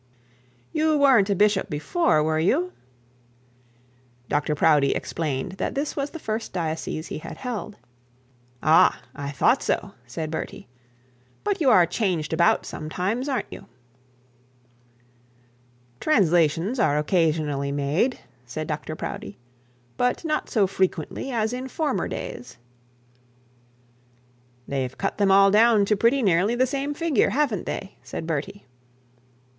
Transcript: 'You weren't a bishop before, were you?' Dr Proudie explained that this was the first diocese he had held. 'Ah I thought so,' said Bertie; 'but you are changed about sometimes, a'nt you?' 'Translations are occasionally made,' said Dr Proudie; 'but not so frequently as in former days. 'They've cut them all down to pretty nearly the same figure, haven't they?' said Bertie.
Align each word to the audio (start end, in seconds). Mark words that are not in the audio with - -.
'You 0.73 0.97
weren't 0.97 1.29
a 1.29 1.35
bishop 1.35 1.69
before, 1.69 2.23
were 2.23 2.39
you?' 2.39 2.73
Dr 4.29 4.55
Proudie 4.55 4.95
explained 4.95 5.51
that 5.59 5.75
this 5.75 5.95
was 5.95 6.09
the 6.09 6.17
first 6.17 6.53
diocese 6.53 7.05
he 7.09 7.19
had 7.19 7.37
held. 7.37 7.77
'Ah 8.63 8.99
I 9.13 9.29
thought 9.29 9.61
so,' 9.61 9.93
said 10.07 10.31
Bertie; 10.31 10.67
'but 11.43 11.61
you 11.61 11.69
are 11.69 11.85
changed 11.85 12.33
about 12.33 12.65
sometimes, 12.65 13.29
a'nt 13.29 13.45
you?' 13.51 13.67
'Translations 15.99 16.79
are 16.79 16.97
occasionally 16.97 17.71
made,' 17.71 18.19
said 18.43 18.65
Dr 18.65 18.95
Proudie; 18.95 19.37
'but 19.97 20.25
not 20.25 20.49
so 20.49 20.65
frequently 20.65 21.29
as 21.31 21.53
in 21.53 21.67
former 21.67 22.07
days. 22.07 22.57
'They've 24.67 24.97
cut 24.97 25.19
them 25.19 25.29
all 25.29 25.51
down 25.51 25.85
to 25.85 25.95
pretty 25.95 26.23
nearly 26.23 26.55
the 26.55 26.65
same 26.65 26.95
figure, 26.95 27.29
haven't 27.29 27.67
they?' 27.67 27.97
said 28.01 28.25
Bertie. 28.25 28.65